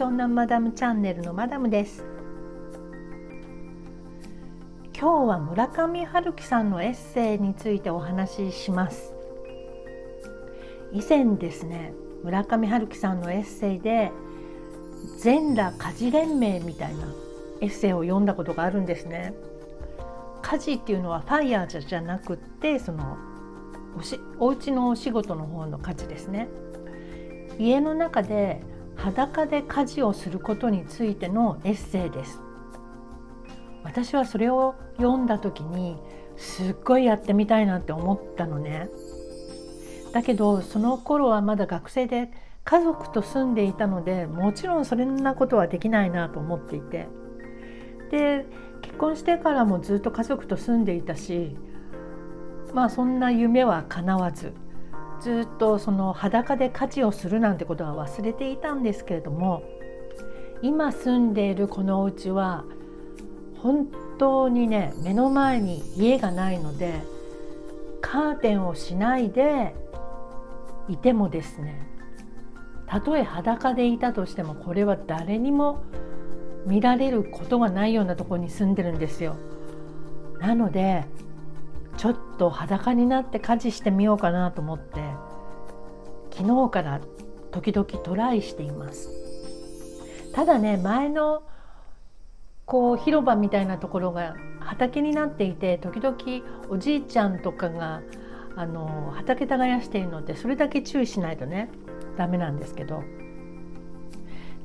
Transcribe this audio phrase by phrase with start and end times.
[0.00, 2.06] 湘南マダムチャンネルのマダムです。
[4.98, 9.12] 今日は村上春樹さんのエッセイについてお話しします。
[10.90, 11.92] 以前ですね
[12.24, 14.10] 村上春樹さんのエッセイで
[15.18, 17.04] 全裸家事連盟みたいな
[17.60, 19.34] エッセイを読んだことがあるんですね。
[20.40, 23.18] 家事っていうのはファイヤーじゃなくってその
[23.98, 26.48] おしお家のお仕事の方の家事ですね。
[27.58, 28.62] 家の中で
[29.00, 32.40] 裸で家事をすることについてのエッセイです。
[33.82, 35.96] 私はそれを読んだ時に
[36.36, 38.90] すっごいやってみたいなって思ったのね。
[40.12, 42.30] だけどその頃はまだ学生で
[42.64, 47.08] 家族と住んでいたのでもちろんそんなことはできないなと思っていて。
[48.10, 48.44] で
[48.82, 51.56] 結婚してからもずっと家族と住んでいたし
[52.74, 54.52] まあそんな夢は叶わず。
[55.20, 59.62] ずっとその裸で家事をするなんてことは忘れていたんですけれども
[60.62, 62.64] 今住んでいるこのお家は
[63.58, 67.00] 本当にね目の前に家がないので
[68.00, 69.74] カーテンをしないで
[70.88, 71.86] いてもですね
[72.86, 75.84] たとえ裸でいたとしてもこれは誰にも
[76.66, 79.36] 見られることがないようなとこに住んでるんですよ。
[80.40, 81.04] なので
[81.96, 85.00] ちょっと裸になって家事してみようかなと思って
[86.40, 87.00] 昨日から
[87.50, 89.10] 時々トライしています。
[90.32, 91.42] ただね前の
[92.64, 96.16] こう広場みたいなところが畑になっていて時々
[96.70, 98.00] おじいちゃんとかが
[98.56, 101.68] あの畑耕しているのでそれだけ注意しないとね
[102.16, 103.02] ダメなんですけど。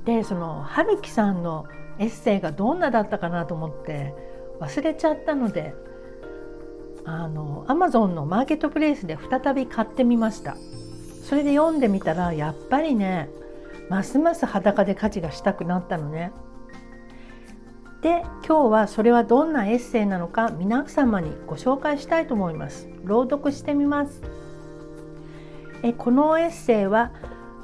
[0.06, 1.66] でその春樹さんの
[2.00, 4.14] エッセイがどんなだったかなと思って
[4.62, 5.74] 忘れちゃったので
[7.04, 10.56] あのアマゾンのマーケットプレイスで再び買ってみました。
[11.26, 13.30] それで読んでみたらやっぱりね
[13.90, 16.32] ますます裸で家事がしたくなったのね。
[18.04, 22.88] で今日はそれはどんなエッセイなのか皆様にご紹介したいと思います。
[23.04, 24.22] 朗読してみます。
[25.82, 27.12] えこのエッセイは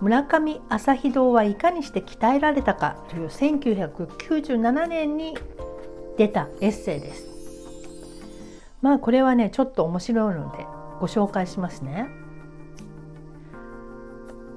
[0.01, 5.37] 村上朝日堂はいかにして鍛えられたかという1997年に
[6.17, 7.29] 出たエッセイです。
[8.81, 10.65] まあこれはねちょっと面白いので
[10.99, 12.20] ご紹介しますね。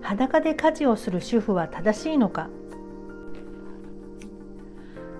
[0.05, 2.51] 裸で家事をする主婦は正しいのか？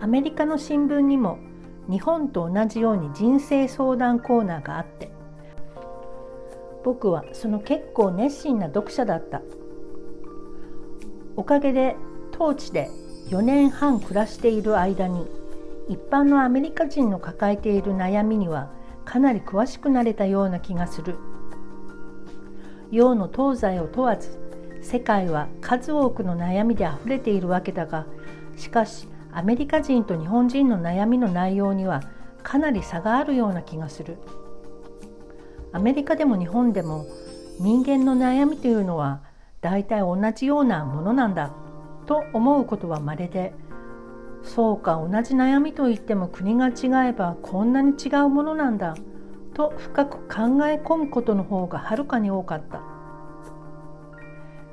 [0.03, 1.39] アメリカの新聞にも
[1.89, 5.11] 日本と同じように人生相談コーナーがあって
[6.85, 9.41] 僕はその結構熱心な読者だった。
[11.37, 11.97] おかげで
[12.31, 12.91] 当地で
[13.31, 15.27] 4年半暮らしている間に
[15.89, 18.71] 一般のアメリカ人の抱えている悩みには
[19.07, 21.17] かなり詳しくなれたような気がする。
[22.91, 24.39] 洋の東西を問わず
[24.85, 28.07] 世界は数多くの悩みであふれているわけだが
[28.57, 32.03] しかしアメリカ人と日本人の悩みの内容には
[32.43, 34.19] かなり差があるような気がする。
[35.73, 37.07] アメリカでも日本でも
[37.59, 39.23] 人間の悩みというのは
[39.61, 41.51] 大体同じようなものなんだ
[42.07, 43.55] と思うことは稀で
[44.45, 48.95] そうか同じ悩みといっても国が違えばこんなに違うものなんだ
[49.55, 52.94] と深く考え込むことの方がはるかに多かった。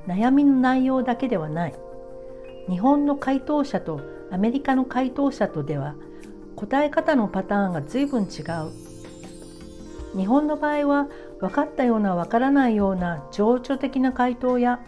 [0.07, 1.75] 悩みの内容だけではない。
[2.69, 4.01] 日本の回答者と
[4.31, 5.95] アメリカの回答者とでは
[6.55, 10.17] 答え方のパターンが随分違う。
[10.17, 11.07] 日本の場合は
[11.39, 14.79] 分かったような分からないような情緒的な回答や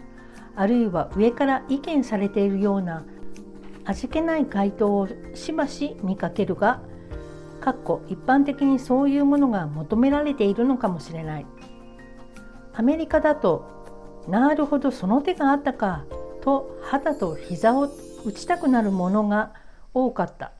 [0.54, 3.04] あるいは上から意見されているような
[3.84, 6.80] 味気ない回答をしばし見かけるが
[7.60, 11.46] かっこ一般的にそういうものが求められているのかもしれない。
[12.74, 13.73] アメリカだと
[14.28, 16.04] なるほどその手があったか
[16.42, 17.90] と肌と膝を
[18.24, 19.52] 打ちたくなるものが
[19.92, 20.52] 多かった。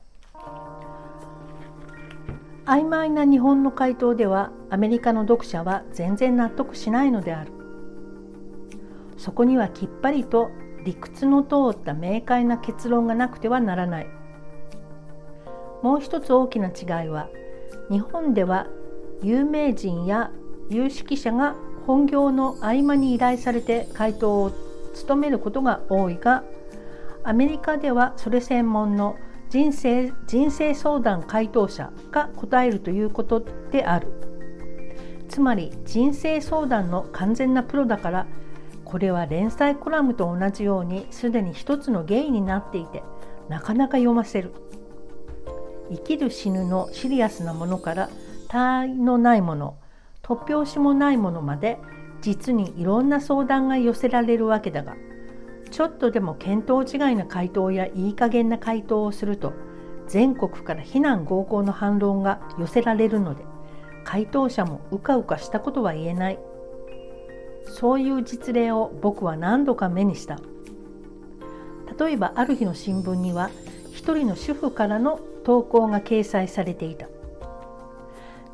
[2.65, 7.51] 曖昧な日本の回答ではアメリカの読者は全然納得しないのである。
[9.17, 10.49] そこにはきっぱりと
[10.83, 14.07] 理屈の通った明快な結論がなくてはならない。
[15.83, 17.29] もう一つ大きな違いは
[17.91, 18.67] 日本では
[19.21, 20.31] 有名人や
[20.69, 24.51] 有識者が本業の合間に依頼されて回答を
[24.93, 26.43] 務めることが多いが
[27.23, 29.17] アメリカではそれ専門の
[29.49, 34.07] 人生人生相談回答者が答えるということである。
[35.27, 38.27] つまり人生相談の完全なプロだから
[38.83, 43.03] これは連載コラムと同じようにすでに一つの芸になっていて
[43.49, 44.53] なかなか読ませる。
[45.91, 48.09] 生きる死ぬのシリアスなものから
[48.47, 49.77] 他愛のないもの
[50.25, 51.77] 突拍子もないものまで
[52.19, 54.95] 実にいろんな相談が寄せられるわけだが
[55.69, 59.53] ちょっとでも見当違いな回答やいい加減な回答をすると
[60.07, 63.45] 全国から非難合行の反論が寄せられるので
[64.03, 66.39] 回答者もうかうかしたことは言えない。
[67.67, 70.39] そういう実例を僕は何度か目にした。
[71.99, 73.49] 例えばある日の新聞には
[73.91, 77.07] 一人の主婦からの投稿が掲載されていた。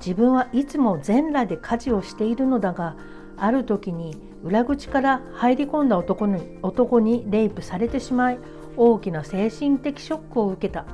[0.01, 2.98] 自分はいつも全裸で家事をしているのだが
[3.38, 8.39] ある時に裏口から入り込んだ男に男にレイプされてしまい
[8.75, 10.86] 大きな精神的ショックを受けた。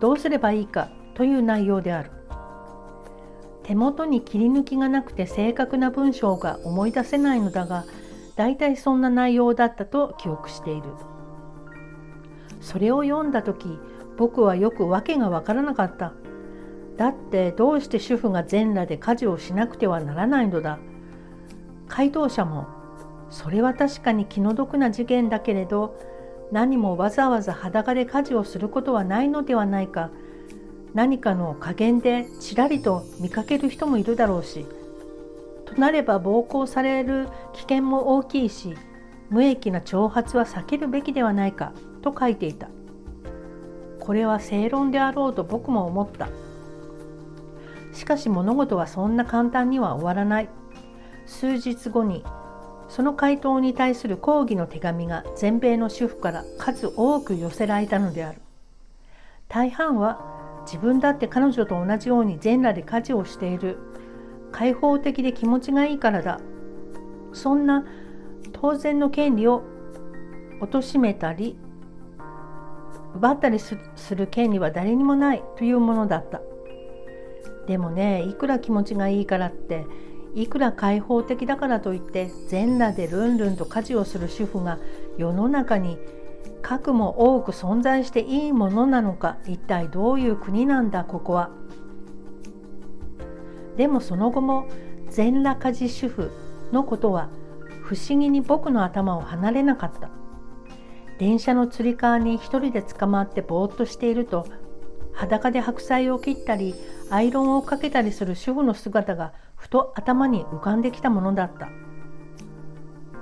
[0.00, 2.10] どうすればいいかという内容である。
[3.62, 7.86] 手元に切り抜きがなくて正確な文章が思い出せないのだが
[8.36, 10.82] 大体そんな内容だったと記憶している。
[12.60, 13.78] それを読んだ時
[14.18, 16.12] 僕はよく訳が分からなかった。
[16.96, 20.78] だってどうして主婦が全裸で家事をしなくてはならないのだ。
[21.88, 22.66] 回答者も
[23.30, 25.98] それは確かに気の毒な事件だけれど
[26.52, 30.10] 何もわざわざ裸で家事をすることはないのではないか。
[30.94, 34.64] 何かの加減でちらりと見かける人もいるだろうし。
[35.64, 38.76] となれば暴行される危険も大きいし
[39.30, 42.68] 無益な挑発は避けるべきではないかと書いていた。
[43.98, 46.28] これは正論であろうと僕も思った。
[47.94, 50.48] しかし物事はそんな簡単には終わらない。
[51.26, 52.22] 数日後に
[52.88, 58.40] その回答に対する抗議の手紙が全米の主婦から数多く寄せられたのである。
[59.48, 60.20] 大半は
[60.66, 63.78] 自分だって彼女と同じように全裸で家事をしている。
[64.52, 66.40] 開放的で気持ちがいいからだ。
[67.32, 67.84] そんな
[68.52, 69.62] 当然の権利を
[70.60, 71.58] 貶めたり
[73.16, 73.76] 奪ったりす
[74.14, 76.40] る権利は誰にもないというものだった。
[77.66, 79.86] でもねいくら気持ちがいいからって
[80.34, 84.78] いくら開放的だからといって全裸でルンルンと家事をする主婦が
[85.16, 85.98] 世の中に
[86.60, 91.50] 核も多く存在していいものなのか一体どういう国なんだここは。
[93.76, 94.68] でもその後も
[95.10, 96.30] 全裸家事主婦
[96.72, 97.28] のことは
[97.82, 100.10] 不思議に僕の頭を離れなかった。
[101.18, 104.46] 電車のつり革に一人で捕まってぼーっとしていると
[105.14, 106.74] 裸で白菜を切ったり
[107.10, 111.68] アイロンをかけたりする主婦の姿がふと頭に浮かんできたものだった。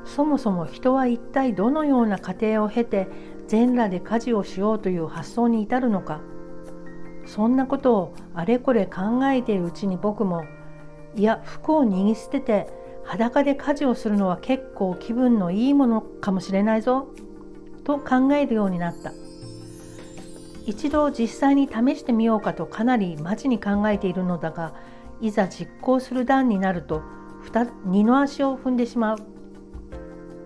[0.04, 3.08] そもそも人は一体どのような過程を経て
[3.46, 6.20] 全裸で家事をしようという発想に至るのか。
[7.24, 10.42] そんなことをあれこれ考えているうちに僕も
[11.14, 12.68] いや服を脱ぎ捨てて
[13.04, 17.08] 裸で家事をするのは結構気分のいいものかもしれないぞ
[17.84, 19.12] と考えるようになった。
[20.66, 24.74] 一度実際に試してみようかとかなりマジに考えているのだが
[25.20, 27.02] いざ実行する段になると
[27.84, 29.18] 二の足を踏んでしまう。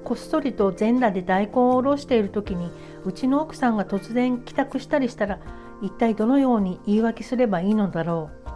[0.04, 2.70] こっそりと全裸で大根をおろしている時に
[3.04, 5.40] うちの奥さんが突然帰宅したりしたら
[5.82, 8.46] 一体どのように言い訳すればいいのだろう。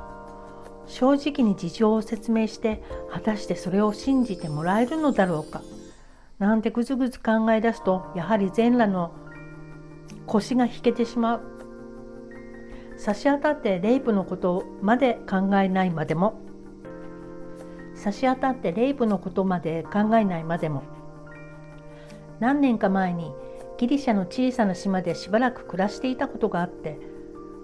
[0.87, 5.63] 正直に事情を説明して果たしてそれを信じてもらえるのだろうか。
[6.39, 9.13] なんてぐずぐず考え出すとやはり全裸の
[10.31, 11.41] 腰が引けてしまう。
[12.97, 16.41] 差し当たってレイプのことまで考えないまでも。
[17.97, 20.85] 差し当たってレイプのことまで考えないまでも。
[22.39, 23.33] 何年か前に
[23.77, 26.99] ギリシャの小さな島でしばらく暮らしていたことがあって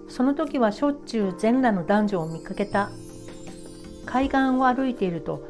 [0.07, 2.89] その時はしょっちゅう全裸の男女を見かけた。
[4.05, 5.47] 海岸を歩いていると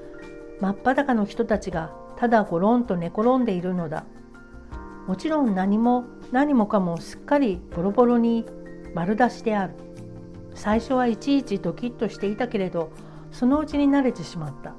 [0.62, 4.06] 真っ裸の人たちがただごろんと寝転んでいるのだ。
[5.08, 8.46] もちろん何も何もかもすっかりボロボロに
[8.93, 9.74] 丸出しである。
[10.55, 12.91] 最初はいちいちドキッとしていたけれど
[13.31, 14.74] そのうちに慣れてしまった。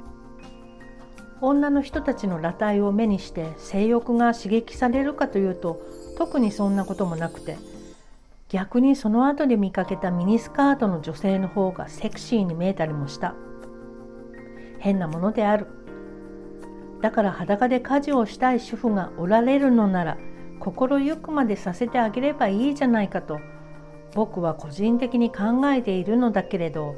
[1.40, 5.81] 女の人たちの裸体を目にして性欲が刺激されるかというと
[6.17, 7.57] 特にそんなこともなくて
[8.49, 13.35] 逆にその後で見かけたミニスカートの女性の方がセクシーに見えたりもした。
[14.81, 15.67] 変なものである。
[17.02, 20.19] だから裸で家事をしたい主婦がおられるのなら
[20.61, 23.41] 心ゆくまでさせてあげればいいじゃないかと
[24.15, 26.95] 僕は個人的に考えているのだけれど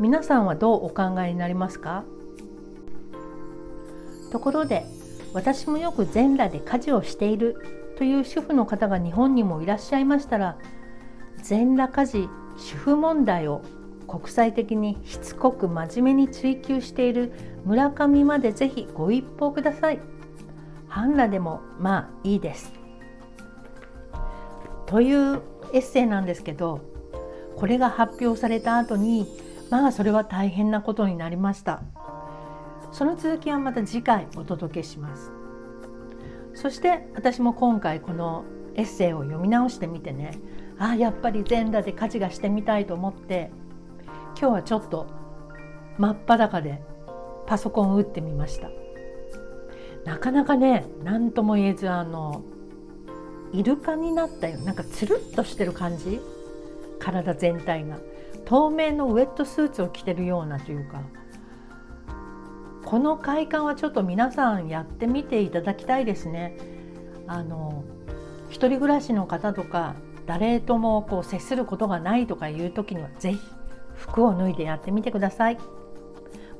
[0.00, 2.04] 皆さんはどうお考えになりますか？
[4.32, 4.84] ところで
[5.32, 7.56] 私もよく全裸で家事をしている
[7.96, 10.58] という主婦の方が日本にもいらっしゃいましたら
[11.42, 13.62] 全裸家事主婦問題を
[14.08, 17.32] 国際的にしつこく真面目に追求している
[17.64, 20.00] 村上までぜひご一報ください。
[20.94, 22.72] 半裸でもまあいいです。
[24.86, 26.82] というエッセイなんですけど
[27.56, 29.26] これが発表された後に
[29.70, 31.82] まあそれは大変なことになりました。
[32.92, 35.32] その続きはまた次回お届けします。
[36.54, 38.44] そして私も今回この
[38.76, 40.38] エッセイを読み直してみてね。
[40.78, 43.50] あやっぱり全裸で家事がしてみたいと思って
[44.38, 45.08] 今日はちょっと
[45.98, 46.80] 真っ裸で
[47.46, 48.83] パソコンを打ってみました。
[50.04, 52.42] なかなかね何とも言えずあの
[53.52, 56.20] イルカになったよなんかつるっとしてる感じ？
[56.98, 57.98] 体全体が
[58.44, 61.02] 透明のウェットスーツを着てるようなというか
[62.84, 66.56] この快感はちょっと皆さんやってみていただきたいですね。
[67.26, 67.84] あの
[68.50, 69.94] 一人暮らしの方とか
[70.26, 73.40] 誰ともこう接することがないとかいう時には是非
[73.96, 75.58] 服を脱いでやってみてください。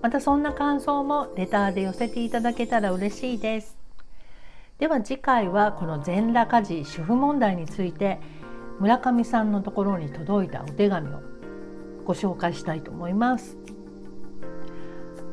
[0.04, 3.78] またそんな感想もレターで寄せていただけたら嬉しいです。
[4.78, 8.20] では次回はこの全裸家事主婦問題について
[8.80, 11.23] 村上さんのところに届いたお手紙を
[12.04, 13.56] ご紹介したいと思います。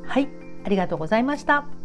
[0.06, 0.30] はい、
[0.64, 1.81] ありがとうございました。